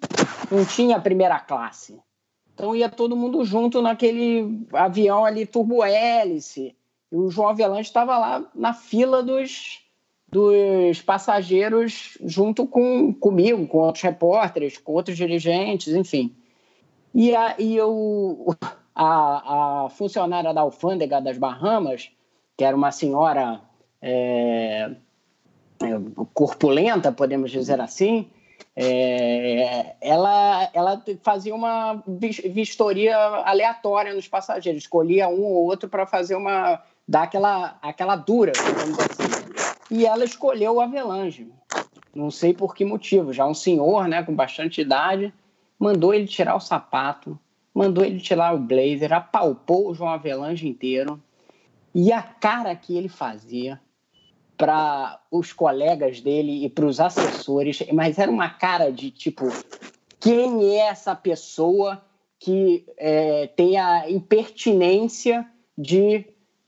não 0.51 0.65
tinha 0.65 1.01
primeira 1.01 1.39
classe. 1.39 2.01
Então 2.53 2.75
ia 2.75 2.89
todo 2.89 3.17
mundo 3.17 3.45
junto 3.45 3.81
naquele 3.81 4.67
avião 4.73 5.25
ali 5.25 5.47
turbo-hélice. 5.47 6.77
E 7.13 7.17
o 7.17 7.31
João 7.31 7.49
Avelange 7.49 7.89
estava 7.89 8.19
lá 8.19 8.45
na 8.55 8.73
fila 8.73 9.23
dos, 9.23 9.84
dos 10.35 11.01
passageiros 11.01 12.19
junto 12.25 12.67
com 12.67 13.15
comigo, 13.15 13.69
com 13.69 13.79
outros 13.79 14.03
repórteres, 14.03 14.77
com 14.77 14.93
outros 14.93 15.17
dirigentes, 15.17 15.95
enfim. 15.95 16.35
E, 17.15 17.37
a, 17.37 17.55
e 17.57 17.77
eu, 17.77 18.53
a, 18.93 19.85
a 19.85 19.91
funcionária 19.91 20.53
da 20.53 20.63
alfândega 20.63 21.21
das 21.21 21.39
Bahamas, 21.39 22.11
que 22.57 22.65
era 22.65 22.77
uma 22.77 22.91
senhora 22.91 23.61
é, 24.03 24.91
é 25.81 26.01
corpulenta, 26.33 27.13
podemos 27.13 27.53
dizer 27.53 27.81
assim, 27.81 28.29
é, 28.75 29.95
ela, 30.01 30.69
ela 30.75 31.05
fazia 31.23 31.55
uma 31.55 32.03
vistoria 32.09 33.17
aleatória 33.17 34.13
nos 34.13 34.27
passageiros, 34.27 34.83
escolhia 34.83 35.29
um 35.29 35.45
ou 35.45 35.65
outro 35.65 35.89
para 35.89 36.07
fazer 36.07 36.35
uma 36.35 36.83
dar 37.07 37.23
aquela, 37.23 37.79
aquela 37.83 38.17
dura, 38.17 38.51
digamos 38.53 38.99
assim. 38.99 39.24
E 39.91 40.07
ela 40.07 40.25
escolheu 40.25 40.75
o 40.75 40.81
Avelange. 40.81 41.51
Não 42.15 42.31
sei 42.31 42.55
por 42.55 42.75
que 42.75 42.85
motivo, 42.85 43.33
já 43.33 43.47
um 43.47 43.55
senhor, 43.55 44.07
né, 44.07 44.23
com 44.23 44.35
bastante 44.35 44.81
idade, 44.81 45.33
mandou 45.79 46.15
ele 46.15 46.27
tirar 46.27 46.55
o 46.55 46.61
sapato, 46.61 47.39
mandou 47.75 48.05
ele 48.05 48.21
tirar 48.21 48.55
o 48.55 48.59
blazer, 48.59 49.13
apalpou 49.13 49.89
o 49.89 49.95
João 49.95 50.11
Avelange 50.11 50.69
inteiro. 50.69 51.21
E 51.95 52.13
a 52.13 52.23
cara 52.23 52.75
que 52.75 52.97
ele 52.97 53.09
fazia 53.09 53.81
para 54.57 55.21
os 55.31 55.53
colegas 55.53 56.21
dele 56.21 56.65
e 56.65 56.69
para 56.69 56.87
os 56.87 57.01
assessores, 57.01 57.85
mas 57.93 58.19
era 58.19 58.31
uma 58.31 58.49
cara 58.49 58.91
de 58.91 59.11
tipo: 59.11 59.49
quem 60.21 60.77
é 60.77 60.87
essa 60.87 61.15
pessoa 61.15 62.03
que 62.39 62.85
é, 62.97 63.49
tem 63.49 63.77
a 63.77 64.11
impertinência 64.11 65.47
de 65.77 66.25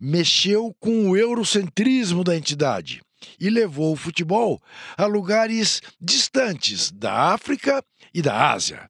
mexeu 0.00 0.74
com 0.78 1.10
o 1.10 1.16
eurocentrismo 1.16 2.22
da 2.24 2.36
entidade 2.36 3.02
e 3.40 3.48
levou 3.48 3.92
o 3.92 3.96
futebol 3.96 4.60
a 4.96 5.06
lugares 5.06 5.80
distantes 6.00 6.90
da 6.90 7.32
África 7.32 7.82
e 8.12 8.20
da 8.20 8.52
Ásia. 8.52 8.88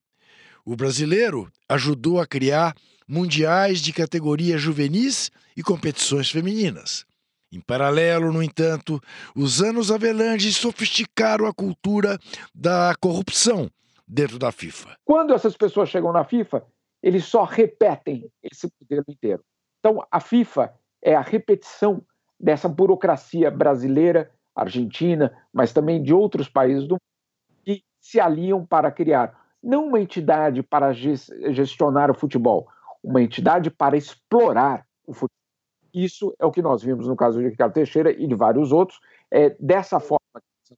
O 0.64 0.74
brasileiro 0.76 1.50
ajudou 1.68 2.20
a 2.20 2.26
criar 2.26 2.74
mundiais 3.06 3.80
de 3.80 3.92
categoria 3.92 4.58
juvenis 4.58 5.30
e 5.56 5.62
competições 5.62 6.30
femininas. 6.30 7.04
Em 7.52 7.60
paralelo, 7.60 8.32
no 8.32 8.42
entanto, 8.42 9.00
os 9.36 9.62
anos 9.62 9.92
Avelange 9.92 10.52
sofisticaram 10.52 11.46
a 11.46 11.54
cultura 11.54 12.18
da 12.52 12.94
corrupção 12.98 13.70
dentro 14.08 14.38
da 14.38 14.50
FIFA. 14.50 14.96
Quando 15.04 15.32
essas 15.32 15.56
pessoas 15.56 15.88
chegam 15.88 16.12
na 16.12 16.24
FIFA, 16.24 16.64
eles 17.02 17.24
só 17.26 17.44
repetem 17.44 18.28
esse 18.42 18.68
modelo 18.80 19.04
inteiro. 19.08 19.44
Então, 19.78 20.04
a 20.10 20.18
FIFA 20.18 20.74
é 21.04 21.14
a 21.14 21.20
repetição 21.20 22.02
dessa 22.40 22.68
burocracia 22.68 23.50
brasileira, 23.50 24.30
argentina, 24.56 25.36
mas 25.52 25.72
também 25.72 26.02
de 26.02 26.14
outros 26.14 26.48
países 26.48 26.84
do 26.88 26.94
mundo, 26.94 27.62
que 27.62 27.84
se 28.00 28.18
aliam 28.18 28.64
para 28.64 28.90
criar 28.90 29.38
não 29.62 29.86
uma 29.86 30.00
entidade 30.00 30.62
para 30.62 30.92
gestionar 30.92 32.10
o 32.10 32.14
futebol, 32.14 32.66
uma 33.02 33.22
entidade 33.22 33.70
para 33.70 33.96
explorar 33.96 34.86
o 35.06 35.12
futebol. 35.12 35.30
Isso 35.92 36.34
é 36.38 36.44
o 36.44 36.50
que 36.50 36.62
nós 36.62 36.82
vimos 36.82 37.06
no 37.06 37.14
caso 37.14 37.38
de 37.38 37.48
Ricardo 37.48 37.74
Teixeira 37.74 38.10
e 38.10 38.26
de 38.26 38.34
vários 38.34 38.72
outros. 38.72 38.98
É, 39.30 39.50
dessa 39.60 40.00
forma 40.00 40.18
que 40.66 40.74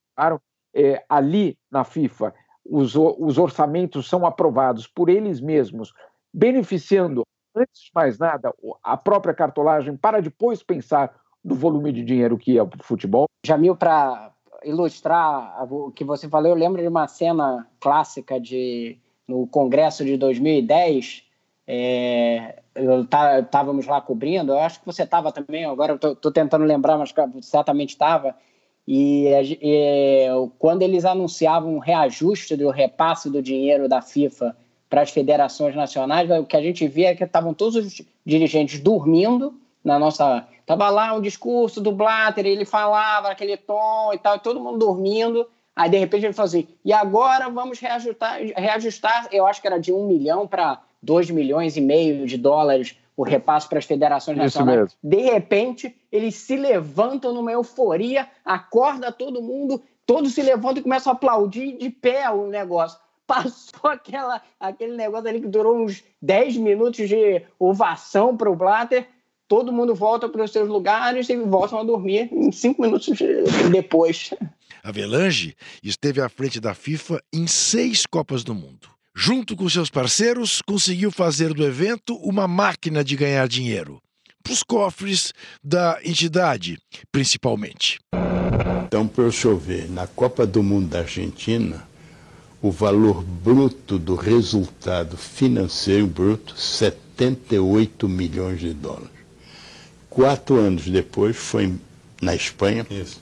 é, 0.75 1.04
ali 1.09 1.56
na 1.71 1.85
FIFA, 1.85 2.35
os, 2.64 2.95
os 2.95 3.38
orçamentos 3.38 4.09
são 4.09 4.26
aprovados 4.26 4.87
por 4.87 5.09
eles 5.09 5.40
mesmos, 5.40 5.92
beneficiando, 6.33 7.23
antes 7.56 7.82
de 7.82 7.90
mais 7.94 8.18
nada, 8.18 8.54
a 8.82 8.96
própria 8.96 9.34
cartolagem, 9.34 9.96
para 9.96 10.20
depois 10.20 10.62
pensar 10.62 11.14
no 11.44 11.54
volume 11.54 11.92
de 11.92 12.04
dinheiro 12.04 12.36
que 12.36 12.58
é 12.58 12.62
o 12.62 12.70
futebol. 12.82 13.26
Jamil, 13.44 13.76
para 13.76 14.32
ilustrar 14.64 15.64
o 15.72 15.90
que 15.92 16.04
você 16.04 16.28
falou, 16.28 16.50
eu 16.50 16.56
lembro 16.56 16.82
de 16.82 16.88
uma 16.88 17.06
cena 17.06 17.66
clássica 17.80 18.40
de 18.40 18.98
no 19.26 19.46
Congresso 19.46 20.04
de 20.04 20.16
2010 20.16 21.26
é, 21.66 22.62
estávamos 23.42 23.86
lá 23.86 24.00
cobrindo, 24.00 24.52
eu 24.52 24.58
acho 24.60 24.78
que 24.78 24.86
você 24.86 25.02
estava 25.02 25.32
também, 25.32 25.64
agora 25.64 25.98
eu 26.00 26.12
estou 26.12 26.30
tentando 26.30 26.64
lembrar, 26.64 26.96
mas 26.96 27.12
certamente 27.42 27.90
estava. 27.90 28.36
E, 28.86 29.26
e, 29.60 30.28
quando 30.60 30.82
eles 30.82 31.04
anunciavam 31.04 31.75
um 31.75 31.80
reajuste 31.80 32.56
do 32.56 32.70
repasse 32.70 33.28
do 33.28 33.42
dinheiro 33.42 33.88
da 33.88 34.00
FIFA 34.00 34.56
para 34.96 35.02
as 35.02 35.10
federações 35.10 35.76
nacionais, 35.76 36.30
o 36.30 36.46
que 36.46 36.56
a 36.56 36.62
gente 36.62 36.88
via 36.88 37.10
é 37.10 37.14
que 37.14 37.22
estavam 37.22 37.52
todos 37.52 37.76
os 37.76 38.00
dirigentes 38.24 38.80
dormindo 38.80 39.52
na 39.84 39.98
nossa. 39.98 40.48
Tava 40.64 40.88
lá 40.88 41.12
um 41.12 41.20
discurso 41.20 41.82
do 41.82 41.92
Blatter, 41.92 42.46
ele 42.46 42.64
falava 42.64 43.28
aquele 43.28 43.58
tom 43.58 44.14
e 44.14 44.18
tal, 44.18 44.36
e 44.36 44.38
todo 44.38 44.58
mundo 44.58 44.78
dormindo. 44.78 45.46
Aí, 45.76 45.90
de 45.90 45.98
repente, 45.98 46.24
ele 46.24 46.32
falou 46.32 46.46
assim: 46.46 46.66
e 46.82 46.94
agora 46.94 47.50
vamos 47.50 47.78
reajustar, 47.78 48.38
reajustar 48.56 49.28
eu 49.30 49.46
acho 49.46 49.60
que 49.60 49.66
era 49.66 49.78
de 49.78 49.92
um 49.92 50.06
milhão 50.06 50.46
para 50.46 50.80
2 51.02 51.28
milhões 51.28 51.76
e 51.76 51.80
meio 51.82 52.26
de 52.26 52.38
dólares 52.38 52.96
o 53.14 53.22
repasse 53.22 53.68
para 53.68 53.78
as 53.78 53.84
federações 53.84 54.38
nacionais. 54.38 54.96
De 55.02 55.20
repente, 55.20 55.94
eles 56.10 56.36
se 56.36 56.56
levantam 56.56 57.34
numa 57.34 57.52
euforia, 57.52 58.26
acorda 58.42 59.12
todo 59.12 59.42
mundo, 59.42 59.82
todos 60.06 60.32
se 60.32 60.40
levantam 60.40 60.78
e 60.78 60.82
começam 60.82 61.12
a 61.12 61.16
aplaudir 61.16 61.76
de 61.76 61.90
pé 61.90 62.30
o 62.30 62.46
negócio. 62.46 62.98
Passou 63.26 63.90
aquela, 63.90 64.40
aquele 64.61 64.97
negócio 64.97 65.28
ali 65.28 65.40
que 65.40 65.49
durou 65.49 65.76
uns 65.76 66.02
10 66.23 66.56
minutos 66.59 67.09
de 67.09 67.42
ovação 67.59 68.37
para 68.37 68.50
o 68.50 68.56
Blatter, 68.56 69.09
todo 69.49 69.73
mundo 69.73 69.95
volta 69.95 70.28
para 70.28 70.45
os 70.45 70.52
seus 70.52 70.68
lugares 70.68 71.28
e 71.28 71.37
voltam 71.37 71.78
a 71.78 71.85
dormir 71.85 72.28
em 72.33 72.52
cinco 72.52 72.83
minutos 72.83 73.18
depois. 73.71 74.33
Avelange 74.83 75.56
esteve 75.83 76.21
à 76.21 76.28
frente 76.28 76.61
da 76.61 76.75
FIFA 76.75 77.21
em 77.33 77.47
seis 77.47 78.06
Copas 78.06 78.45
do 78.45 78.54
Mundo 78.54 78.97
junto 79.16 79.56
com 79.56 79.66
seus 79.68 79.88
parceiros, 79.88 80.61
conseguiu 80.61 81.11
fazer 81.11 81.54
do 81.54 81.64
evento 81.64 82.14
uma 82.16 82.47
máquina 82.47 83.02
de 83.02 83.16
ganhar 83.16 83.49
dinheiro. 83.49 83.99
Para 84.42 84.52
os 84.52 84.62
cofres 84.62 85.33
da 85.64 85.99
entidade, 86.04 86.78
principalmente. 87.11 87.99
Então, 88.87 89.09
para 89.09 89.25
eu 89.25 89.59
ver, 89.59 89.90
na 89.90 90.06
Copa 90.06 90.47
do 90.47 90.62
Mundo 90.62 90.88
da 90.88 91.00
Argentina, 91.00 91.88
o 92.60 92.70
valor 92.70 93.22
bruto 93.22 93.98
do 93.98 94.14
resultado 94.14 95.16
financeiro 95.16 96.06
bruto, 96.06 96.58
78 96.58 98.08
milhões 98.08 98.60
de 98.60 98.72
dólares. 98.72 99.10
Quatro 100.08 100.56
anos 100.56 100.86
depois, 100.86 101.36
foi 101.36 101.75
na 102.20 102.34
Espanha, 102.34 102.86
Isso. 102.90 103.20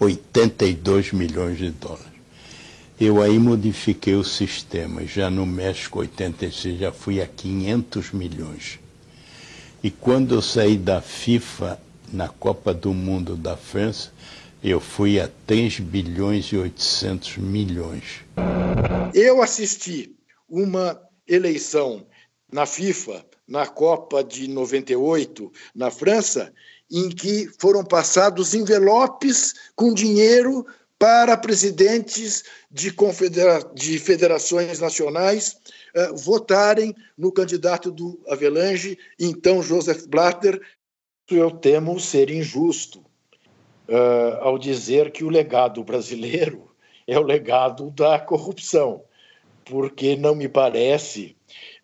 82 0.00 1.12
milhões 1.12 1.58
de 1.58 1.70
dólares. 1.70 2.06
Eu 3.00 3.22
aí 3.22 3.38
modifiquei 3.38 4.16
o 4.16 4.24
sistema. 4.24 5.06
Já 5.06 5.30
no 5.30 5.46
México 5.46 6.00
86 6.00 6.80
já 6.80 6.90
fui 6.90 7.20
a 7.20 7.26
500 7.26 8.10
milhões. 8.12 8.80
E 9.82 9.90
quando 9.90 10.34
eu 10.34 10.42
saí 10.42 10.76
da 10.76 11.00
FIFA 11.00 11.80
na 12.12 12.26
Copa 12.26 12.74
do 12.74 12.92
Mundo 12.92 13.36
da 13.36 13.56
França, 13.56 14.10
eu 14.62 14.80
fui 14.80 15.20
a 15.20 15.30
3 15.46 15.80
bilhões 15.80 16.46
e 16.46 16.56
800 16.56 17.38
milhões. 17.38 18.24
Eu 19.14 19.40
assisti 19.42 20.16
uma 20.48 21.00
eleição 21.26 22.06
na 22.50 22.66
FIFA, 22.66 23.24
na 23.46 23.66
Copa 23.66 24.24
de 24.24 24.48
98, 24.48 25.52
na 25.74 25.90
França, 25.90 26.52
em 26.90 27.08
que 27.08 27.48
foram 27.58 27.84
passados 27.84 28.54
envelopes 28.54 29.54
com 29.76 29.92
dinheiro 29.92 30.66
para 30.98 31.36
presidentes 31.36 32.42
de, 32.70 32.90
confedera 32.90 33.62
de 33.74 33.98
federações 33.98 34.80
nacionais 34.80 35.56
uh, 35.94 36.16
votarem 36.16 36.94
no 37.16 37.30
candidato 37.30 37.92
do 37.92 38.20
Avelange, 38.28 38.98
então 39.18 39.62
Joseph 39.62 40.06
Blatter. 40.06 40.60
Eu 41.30 41.50
temo 41.50 42.00
ser 42.00 42.30
injusto 42.30 43.07
uh, 43.88 44.42
ao 44.42 44.58
dizer 44.58 45.10
que 45.10 45.24
o 45.24 45.28
legado 45.28 45.82
brasileiro 45.82 46.70
é 47.06 47.18
o 47.18 47.22
legado 47.22 47.90
da 47.90 48.18
corrupção, 48.18 49.02
porque 49.64 50.16
não 50.16 50.34
me 50.34 50.48
parece 50.48 51.36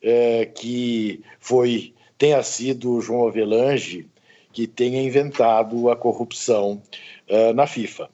uh, 0.02 0.52
que 0.52 1.22
foi 1.40 1.94
tenha 2.16 2.42
sido 2.42 3.00
João 3.00 3.26
Avelange 3.26 4.08
que 4.52 4.68
tenha 4.68 5.02
inventado 5.02 5.90
a 5.90 5.96
corrupção 5.96 6.80
na 7.56 7.66
FIFA. 7.66 8.08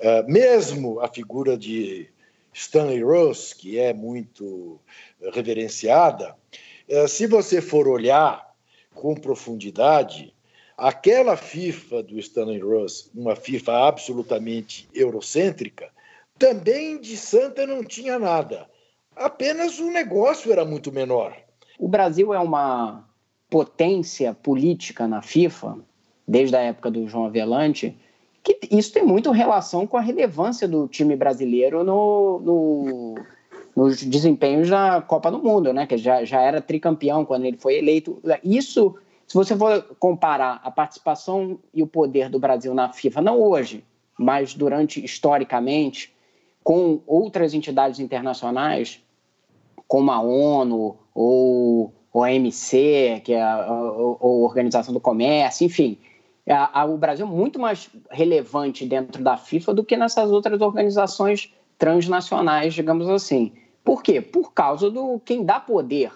Uh, 0.00 0.30
mesmo 0.30 0.98
a 1.00 1.08
figura 1.08 1.58
de 1.58 2.08
Stanley 2.54 3.02
Rose, 3.02 3.54
que 3.54 3.78
é 3.78 3.92
muito 3.92 4.80
reverenciada, 5.32 6.34
uh, 6.88 7.06
se 7.06 7.26
você 7.26 7.60
for 7.60 7.86
olhar 7.86 8.50
com 8.94 9.14
profundidade, 9.14 10.34
aquela 10.80 11.36
FIFA 11.36 12.02
do 12.02 12.18
Stanley 12.18 12.58
Rose, 12.58 13.10
uma 13.14 13.36
FIFA 13.36 13.88
absolutamente 13.88 14.88
eurocêntrica, 14.94 15.90
também 16.38 16.98
de 16.98 17.16
santa 17.18 17.66
não 17.66 17.84
tinha 17.84 18.18
nada. 18.18 18.66
Apenas 19.14 19.78
o 19.78 19.90
negócio 19.90 20.50
era 20.50 20.64
muito 20.64 20.90
menor. 20.90 21.36
O 21.78 21.86
Brasil 21.86 22.32
é 22.32 22.38
uma 22.38 23.06
potência 23.50 24.32
política 24.32 25.06
na 25.06 25.20
FIFA, 25.20 25.78
desde 26.26 26.56
a 26.56 26.60
época 26.60 26.90
do 26.90 27.06
João 27.06 27.26
Avelante, 27.26 27.96
que 28.42 28.58
isso 28.70 28.92
tem 28.92 29.04
muito 29.04 29.30
relação 29.32 29.86
com 29.86 29.98
a 29.98 30.00
relevância 30.00 30.66
do 30.66 30.88
time 30.88 31.14
brasileiro 31.14 31.84
no, 31.84 32.40
no, 32.40 33.14
nos 33.76 34.02
desempenhos 34.02 34.70
da 34.70 35.02
Copa 35.02 35.30
do 35.30 35.42
Mundo, 35.42 35.74
né? 35.74 35.86
Que 35.86 35.98
já, 35.98 36.24
já 36.24 36.40
era 36.40 36.62
tricampeão 36.62 37.24
quando 37.24 37.44
ele 37.44 37.58
foi 37.58 37.76
eleito. 37.76 38.18
Isso, 38.42 38.94
se 39.30 39.36
você 39.36 39.56
for 39.56 39.80
comparar 40.00 40.60
a 40.64 40.72
participação 40.72 41.60
e 41.72 41.84
o 41.84 41.86
poder 41.86 42.28
do 42.28 42.40
Brasil 42.40 42.74
na 42.74 42.92
FIFA, 42.92 43.22
não 43.22 43.40
hoje, 43.40 43.84
mas 44.18 44.54
durante 44.54 45.04
historicamente, 45.04 46.12
com 46.64 47.00
outras 47.06 47.54
entidades 47.54 48.00
internacionais, 48.00 49.00
como 49.86 50.10
a 50.10 50.20
ONU 50.20 50.98
ou 51.14 51.94
OMC, 52.12 53.22
que 53.24 53.32
é 53.32 53.40
a, 53.40 53.54
a, 53.54 53.68
a 53.68 54.26
Organização 54.26 54.92
do 54.92 54.98
Comércio, 54.98 55.64
enfim, 55.64 55.96
a, 56.48 56.84
o 56.84 56.98
Brasil 56.98 57.24
é 57.24 57.30
muito 57.30 57.60
mais 57.60 57.88
relevante 58.10 58.84
dentro 58.84 59.22
da 59.22 59.36
FIFA 59.36 59.74
do 59.74 59.84
que 59.84 59.96
nessas 59.96 60.32
outras 60.32 60.60
organizações 60.60 61.54
transnacionais, 61.78 62.74
digamos 62.74 63.08
assim. 63.08 63.52
Por 63.84 64.02
quê? 64.02 64.20
Por 64.20 64.52
causa 64.52 64.90
do 64.90 65.20
quem 65.24 65.44
dá 65.44 65.60
poder 65.60 66.10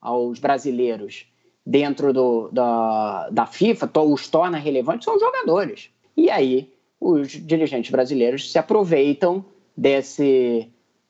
aos 0.00 0.40
brasileiros 0.40 1.28
dentro 1.66 2.12
do, 2.12 2.48
da, 2.52 3.28
da 3.30 3.46
FIFA, 3.46 3.90
os 4.02 4.28
torna 4.28 4.56
relevantes, 4.56 5.04
são 5.04 5.16
os 5.16 5.20
jogadores. 5.20 5.90
E 6.16 6.30
aí 6.30 6.70
os 7.00 7.28
dirigentes 7.28 7.90
brasileiros 7.90 8.52
se 8.52 8.58
aproveitam 8.58 9.44
desse, 9.76 10.68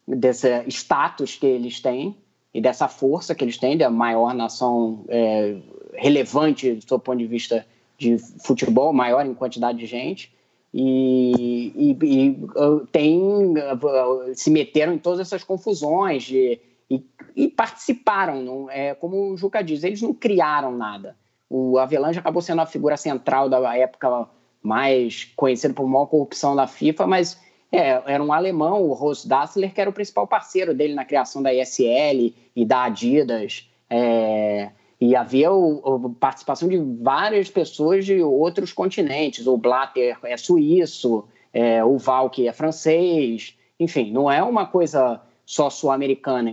desse 0.08 0.64
status 0.68 1.36
que 1.36 1.46
eles 1.46 1.78
têm 1.80 2.16
e 2.54 2.60
dessa 2.60 2.88
força 2.88 3.34
que 3.34 3.44
eles 3.44 3.58
têm, 3.58 3.76
da 3.76 3.90
maior 3.90 4.34
nação 4.34 5.04
é, 5.08 5.56
relevante 5.92 6.72
do 6.72 6.88
seu 6.88 6.98
ponto 6.98 7.18
de 7.18 7.26
vista 7.26 7.66
de 7.98 8.16
futebol 8.42 8.92
maior 8.92 9.24
em 9.26 9.34
quantidade 9.34 9.78
de 9.78 9.86
gente 9.86 10.32
e, 10.72 11.72
e, 11.74 11.96
e 12.02 12.30
uh, 12.54 12.86
tem 12.92 13.18
uh, 13.18 14.34
se 14.34 14.50
meteram 14.50 14.92
em 14.92 14.98
todas 14.98 15.20
essas 15.20 15.42
confusões 15.42 16.24
de, 16.24 16.60
e, 16.90 17.04
e, 17.34 17.48
participaram. 17.48 18.42
Não, 18.42 18.70
é, 18.70 18.94
como 18.94 19.32
o 19.32 19.36
Juca 19.36 19.62
diz, 19.62 19.84
eles 19.84 20.02
não 20.02 20.14
criaram 20.14 20.76
nada. 20.76 21.16
O 21.48 21.78
Avelange 21.78 22.18
acabou 22.18 22.42
sendo 22.42 22.60
a 22.60 22.66
figura 22.66 22.96
central 22.96 23.48
da 23.48 23.76
época 23.76 24.28
mais 24.62 25.24
conhecida 25.36 25.72
por 25.72 25.86
maior 25.86 26.06
corrupção 26.06 26.56
da 26.56 26.66
FIFA, 26.66 27.06
mas 27.06 27.40
é, 27.70 28.02
era 28.06 28.22
um 28.22 28.32
alemão, 28.32 28.82
o 28.82 28.92
Horst 28.92 29.26
Dassler, 29.26 29.72
que 29.72 29.80
era 29.80 29.90
o 29.90 29.92
principal 29.92 30.26
parceiro 30.26 30.74
dele 30.74 30.94
na 30.94 31.04
criação 31.04 31.42
da 31.42 31.54
ISL 31.54 32.34
e 32.54 32.64
da 32.64 32.84
Adidas. 32.84 33.70
É, 33.88 34.70
e 35.00 35.14
havia 35.14 35.50
a 35.50 36.08
participação 36.18 36.68
de 36.68 36.78
várias 36.78 37.50
pessoas 37.50 38.04
de 38.04 38.22
outros 38.22 38.72
continentes. 38.72 39.46
O 39.46 39.56
Blatter 39.56 40.18
é 40.24 40.36
suíço, 40.36 41.24
é, 41.52 41.84
o 41.84 41.98
Valk 41.98 42.46
é 42.46 42.52
francês, 42.52 43.56
enfim, 43.78 44.10
não 44.10 44.30
é 44.30 44.42
uma 44.42 44.66
coisa 44.66 45.20
só 45.46 45.70
sul-americana. 45.70 46.52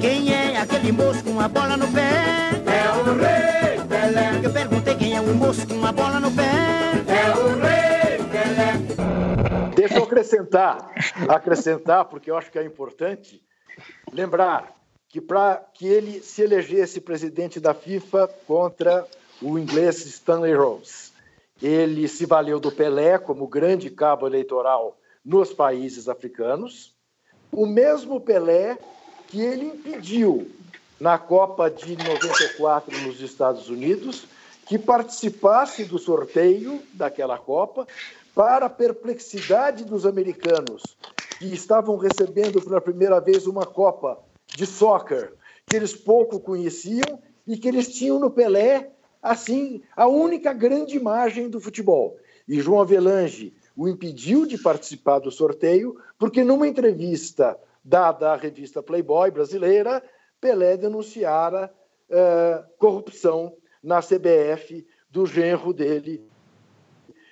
Quem 0.00 0.32
é 0.32 0.58
aquele 0.58 0.90
moço 0.90 1.22
com 1.22 1.30
uma 1.30 1.48
bola 1.48 1.76
no 1.76 1.86
pé? 1.92 2.10
É 2.66 2.90
o 2.98 3.04
Rei 3.14 3.86
Pelé. 3.86 4.40
Eu 4.42 4.50
perguntei 4.50 4.94
quem 4.96 5.14
é 5.14 5.20
o 5.20 5.34
moço 5.34 5.68
com 5.68 5.74
uma 5.74 5.92
bola 5.92 6.18
no 6.18 6.30
pé? 6.32 6.50
É 7.06 7.30
o 7.38 7.48
Rei 7.60 8.18
Pelé. 8.30 9.74
Deixa 9.76 9.98
eu 9.98 10.04
acrescentar, 10.04 10.90
acrescentar, 11.28 12.06
porque 12.06 12.30
eu 12.30 12.38
acho 12.38 12.50
que 12.50 12.58
é 12.58 12.64
importante 12.64 13.42
lembrar 14.10 14.72
que 15.10 15.20
para 15.20 15.62
que 15.74 15.86
ele 15.86 16.20
se 16.20 16.42
elegesse 16.42 17.00
presidente 17.00 17.60
da 17.60 17.74
FIFA 17.74 18.28
contra 18.46 19.06
o 19.42 19.58
inglês 19.58 20.04
Stanley 20.06 20.54
Rose. 20.54 21.12
Ele 21.62 22.08
se 22.08 22.24
valeu 22.24 22.58
do 22.58 22.72
Pelé 22.72 23.18
como 23.18 23.46
grande 23.46 23.90
cabo 23.90 24.26
eleitoral 24.26 24.96
nos 25.24 25.52
países 25.52 26.08
africanos, 26.08 26.94
o 27.50 27.66
mesmo 27.66 28.20
Pelé 28.20 28.78
que 29.28 29.40
ele 29.40 29.66
impediu 29.66 30.50
na 31.00 31.18
Copa 31.18 31.70
de 31.70 31.96
94 31.96 33.00
nos 33.02 33.20
Estados 33.20 33.68
Unidos 33.68 34.26
que 34.66 34.78
participasse 34.78 35.84
do 35.84 35.98
sorteio 35.98 36.82
daquela 36.92 37.38
Copa 37.38 37.86
para 38.34 38.66
a 38.66 38.70
perplexidade 38.70 39.84
dos 39.84 40.06
americanos 40.06 40.96
que 41.38 41.52
estavam 41.52 41.96
recebendo 41.96 42.60
pela 42.62 42.80
primeira 42.80 43.20
vez 43.20 43.46
uma 43.46 43.66
Copa 43.66 44.18
de 44.46 44.66
soccer 44.66 45.34
que 45.66 45.76
eles 45.76 45.94
pouco 45.94 46.40
conheciam 46.40 47.18
e 47.46 47.56
que 47.56 47.68
eles 47.68 47.88
tinham 47.94 48.18
no 48.18 48.30
Pelé, 48.30 48.90
assim, 49.22 49.82
a 49.96 50.06
única 50.06 50.52
grande 50.52 50.96
imagem 50.96 51.48
do 51.48 51.60
futebol. 51.60 52.16
E 52.46 52.60
João 52.60 52.80
Avelange 52.80 53.54
o 53.76 53.88
impediu 53.88 54.46
de 54.46 54.56
participar 54.56 55.18
do 55.18 55.30
sorteio, 55.30 55.96
porque 56.18 56.44
numa 56.44 56.68
entrevista 56.68 57.58
dada 57.84 58.32
à 58.32 58.36
revista 58.36 58.82
Playboy 58.82 59.30
brasileira, 59.30 60.02
Pelé 60.40 60.76
denunciara 60.76 61.72
uh, 62.08 62.78
corrupção 62.78 63.56
na 63.82 64.00
CBF 64.00 64.86
do 65.10 65.26
genro 65.26 65.72
dele, 65.72 66.22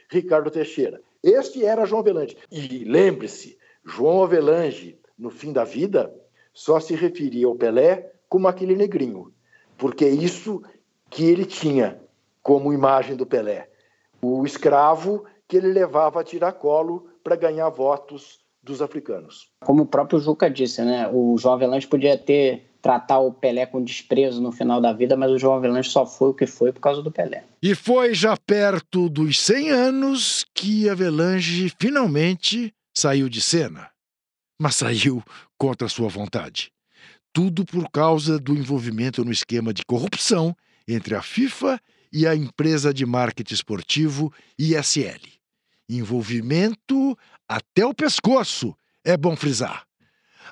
Ricardo 0.09 0.51
Teixeira. 0.51 1.01
Este 1.23 1.65
era 1.65 1.87
João 1.87 2.01
Avelange. 2.01 2.37
E 2.51 2.85
lembre-se, 2.85 3.59
João 3.85 4.23
Avelange, 4.23 4.99
no 5.17 5.31
fim 5.31 5.53
da 5.53 5.65
vida, 5.65 6.13
só 6.53 6.81
se 6.81 6.95
referia 6.95 7.47
ao 7.47 7.55
Pelé 7.55 8.13
como 8.29 8.49
aquele 8.49 8.75
negrinho, 8.75 9.33
porque 9.77 10.05
é 10.05 10.11
isso 10.11 10.63
que 11.09 11.25
ele 11.25 11.45
tinha 11.45 12.01
como 12.43 12.73
imagem 12.73 13.17
do 13.17 13.27
Pelé. 13.27 13.69
O 14.21 14.45
escravo 14.45 15.25
que 15.53 15.59
ele 15.59 15.71
levava 15.71 16.19
a 16.19 16.25
tiracolo 16.25 17.11
para 17.23 17.37
ganhar 17.37 17.69
votos 17.69 18.39
dos 18.63 18.81
africanos. 18.81 19.51
Como 19.63 19.83
o 19.83 19.87
próprio 19.87 20.19
Juca 20.19 20.49
disse, 20.49 20.81
né? 20.81 21.11
O 21.13 21.37
João 21.37 21.57
Avelange 21.57 21.87
podia 21.87 22.17
ter 22.17 22.71
tratar 22.81 23.19
o 23.19 23.35
Pelé 23.35 23.67
com 23.67 23.85
desprezo 23.85 24.41
no 24.41 24.51
final 24.51 24.81
da 24.81 24.95
vida, 24.95 25.15
mas 25.15 25.31
o 25.31 25.39
João 25.39 25.57
Avelange 25.57 25.91
só 25.91 26.07
foi 26.07 26.31
o 26.31 26.35
que 26.35 26.47
foi 26.47 26.73
por 26.73 26.81
causa 26.81 27.03
do 27.03 27.13
Pelé. 27.13 27.45
E 27.63 27.75
foi 27.75 28.15
já 28.15 28.35
perto 28.35 29.11
dos 29.11 29.39
100 29.41 29.71
anos 29.71 30.47
que 30.55 30.89
Avelange 30.89 31.71
finalmente 31.79 32.73
saiu 32.97 33.29
de 33.29 33.43
cena. 33.43 33.91
Mas 34.59 34.77
saiu 34.77 35.23
contra 35.59 35.87
sua 35.87 36.09
vontade. 36.09 36.73
Tudo 37.31 37.63
por 37.67 37.91
causa 37.91 38.39
do 38.39 38.55
envolvimento 38.55 39.23
no 39.23 39.31
esquema 39.31 39.75
de 39.75 39.85
corrupção 39.85 40.57
entre 40.89 41.15
a 41.15 41.21
FIFA 41.21 41.79
e 42.11 42.27
a 42.27 42.35
empresa 42.35 42.93
de 42.93 43.05
marketing 43.05 43.53
esportivo 43.53 44.33
ISL. 44.59 45.42
Envolvimento 45.89 47.17
até 47.49 47.85
o 47.85 47.95
pescoço, 47.95 48.75
é 49.05 49.17
bom 49.17 49.37
frisar. 49.37 49.85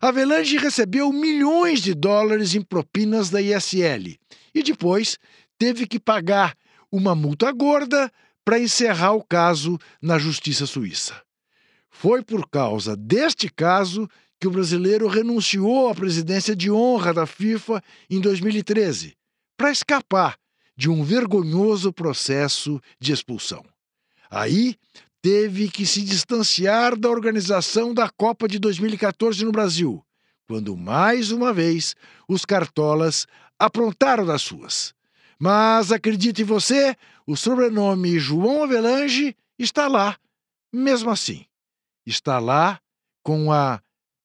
Avelange 0.01 0.57
recebeu 0.57 1.13
milhões 1.13 1.81
de 1.81 1.95
dólares 1.95 2.55
em 2.55 2.63
propinas 2.63 3.31
da 3.31 3.41
ISL 3.41 4.19
e 4.55 4.63
depois 4.63 5.19
teve 5.59 5.87
que 5.87 6.01
pagar 6.01 6.57
uma 6.91 7.15
multa 7.15 7.53
gorda 7.53 8.11
para 8.45 8.59
encerrar 8.59 9.13
o 9.13 9.23
caso 9.23 9.79
na 10.01 10.19
justiça 10.19 10.67
suíça. 10.67 11.21
Foi 11.91 12.23
por 12.23 12.49
causa 12.49 12.97
deste 12.97 13.49
caso 13.49 14.09
que 14.41 14.49
o 14.49 14.51
brasileiro 14.51 15.07
renunciou 15.07 15.89
à 15.89 15.95
presidência 15.95 16.57
de 16.57 16.71
honra 16.71 17.13
da 17.13 17.27
FIFA 17.27 17.83
em 18.09 18.21
2013 18.21 19.15
para 19.57 19.71
escapar 19.71 20.39
de 20.75 20.89
um 20.89 21.05
vergonhoso 21.05 21.93
processo 21.93 22.81
de 22.99 23.13
expulsão. 23.13 23.63
Aí 24.31 24.77
teve 25.23 25.71
que 25.71 25.85
se 25.85 26.03
distanciar 26.03 26.97
da 26.97 27.09
organização 27.09 27.93
da 27.93 28.09
Copa 28.09 28.49
de 28.49 28.59
2014 28.59 29.45
no 29.45 29.53
Brasil, 29.53 30.05
quando 30.49 30.77
mais 30.77 31.31
uma 31.31 31.53
vez 31.53 31.95
os 32.29 32.45
cartolas 32.45 33.27
aprontaram 33.59 34.25
das 34.25 34.43
suas. 34.43 34.95
Mas 35.39 35.93
acredite 35.93 36.43
você, 36.43 36.97
o 37.27 37.37
sobrenome 37.37 38.19
João 38.19 38.63
Avelange 38.63 39.37
está 39.59 39.89
lá, 39.89 40.17
mesmo 40.73 41.11
assim. 41.11 41.45
Está 42.07 42.39
lá 42.39 42.81
com 43.23 43.53
a 43.53 43.81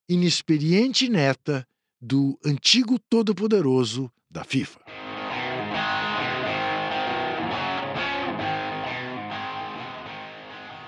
inexperiente 0.08 1.08
neta 1.08 1.66
do 2.00 2.38
antigo 2.44 2.98
todo-poderoso 2.98 4.10
da 4.30 4.44
FIFA. 4.44 4.85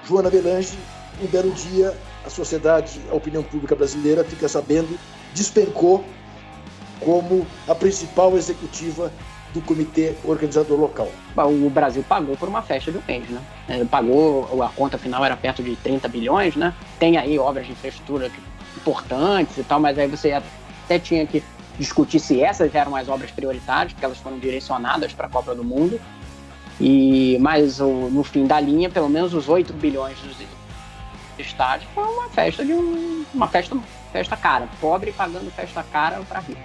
Joana 0.09 0.29
Avelange, 0.29 0.79
um 1.23 1.27
belo 1.27 1.51
dia, 1.51 1.94
a 2.25 2.31
sociedade, 2.31 2.99
a 3.11 3.14
opinião 3.14 3.42
pública 3.42 3.75
brasileira 3.75 4.25
fica 4.25 4.49
sabendo, 4.49 4.99
despencou 5.35 6.03
como 6.99 7.47
a 7.68 7.75
principal 7.75 8.35
executiva 8.35 9.12
do 9.53 9.61
comitê 9.61 10.14
organizador 10.25 10.81
local. 10.81 11.11
O 11.37 11.68
Brasil 11.68 12.03
pagou 12.09 12.37
por 12.37 12.49
uma 12.49 12.62
festa 12.62 12.90
de 12.90 12.97
um 12.97 13.03
mês, 13.07 13.29
né? 13.29 13.42
Ele 13.68 13.85
pagou, 13.85 14.62
a 14.62 14.68
conta 14.71 14.97
final 14.97 15.23
era 15.25 15.37
perto 15.37 15.62
de 15.62 15.77
30 15.77 16.09
bilhões, 16.09 16.57
né? 16.57 16.75
Tem 16.99 17.18
aí 17.18 17.38
obras 17.38 17.66
de 17.66 17.73
infraestrutura 17.73 18.31
importantes 18.77 19.59
e 19.59 19.62
tal, 19.62 19.79
mas 19.79 19.99
aí 19.99 20.07
você 20.09 20.33
até 20.33 20.99
tinha 20.99 21.27
que 21.27 21.42
discutir 21.79 22.18
se 22.18 22.42
essas 22.42 22.75
eram 22.75 22.97
as 22.97 23.09
obras 23.09 23.31
prioritárias, 23.31 23.92
porque 23.92 24.05
elas 24.05 24.18
foram 24.18 24.38
direcionadas 24.38 25.12
para 25.12 25.27
a 25.27 25.31
Copa 25.31 25.55
do 25.55 25.62
Mundo. 25.62 26.01
E 26.81 27.37
mas 27.41 27.79
no 27.79 28.23
fim 28.23 28.47
da 28.47 28.61
linha, 28.61 28.88
pelo 28.88 29.09
menos 29.09 29.35
os 29.35 29.49
8 29.49 29.73
bilhões 29.73 30.17
dos 30.21 30.37
estádios 31.38 31.88
foi 31.95 32.05
uma 32.05 32.29
festa 32.31 32.64
de 32.64 32.73
um, 32.73 33.25
uma 33.33 33.49
festa, 33.49 33.77
festa 34.12 34.37
cara, 34.37 34.69
pobre 34.81 35.12
pagando 35.12 35.51
festa 35.51 35.83
cara 35.83 36.21
para 36.29 36.41
rico. 36.41 36.61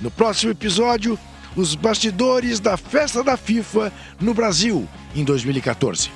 No 0.00 0.10
próximo 0.10 0.52
episódio, 0.52 1.18
os 1.56 1.74
bastidores 1.74 2.60
da 2.60 2.76
festa 2.76 3.22
da 3.22 3.36
FIFA 3.36 3.92
no 4.20 4.34
Brasil 4.34 4.88
em 5.14 5.24
2014. 5.24 6.10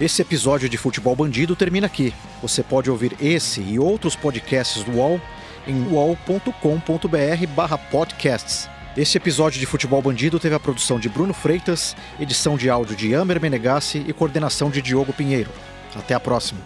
Esse 0.00 0.22
episódio 0.22 0.68
de 0.68 0.76
Futebol 0.76 1.14
Bandido 1.14 1.54
termina 1.54 1.86
aqui. 1.86 2.12
Você 2.40 2.60
pode 2.62 2.90
ouvir 2.90 3.16
esse 3.20 3.60
e 3.60 3.78
outros 3.78 4.16
podcasts 4.16 4.82
do 4.82 4.96
UOL 4.96 5.20
em 5.64 5.86
uol.com.br/podcasts. 5.92 8.68
Esse 8.94 9.16
episódio 9.16 9.58
de 9.58 9.64
Futebol 9.64 10.02
Bandido 10.02 10.38
teve 10.38 10.54
a 10.54 10.60
produção 10.60 11.00
de 11.00 11.08
Bruno 11.08 11.32
Freitas, 11.32 11.96
edição 12.20 12.58
de 12.58 12.68
áudio 12.68 12.94
de 12.94 13.14
Amer 13.14 13.40
Menegassi 13.40 14.04
e 14.06 14.12
coordenação 14.12 14.68
de 14.68 14.82
Diogo 14.82 15.14
Pinheiro. 15.14 15.50
Até 15.96 16.12
a 16.12 16.20
próxima. 16.20 16.60